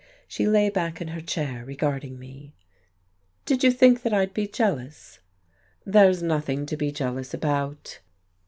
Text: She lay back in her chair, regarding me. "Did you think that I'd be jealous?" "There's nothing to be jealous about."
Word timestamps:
She 0.27 0.47
lay 0.47 0.71
back 0.71 0.99
in 0.99 1.09
her 1.09 1.21
chair, 1.21 1.63
regarding 1.63 2.17
me. 2.17 2.55
"Did 3.45 3.63
you 3.63 3.69
think 3.69 4.01
that 4.01 4.11
I'd 4.11 4.33
be 4.33 4.47
jealous?" 4.47 5.19
"There's 5.85 6.23
nothing 6.23 6.65
to 6.65 6.75
be 6.75 6.91
jealous 6.91 7.35
about." 7.35 7.99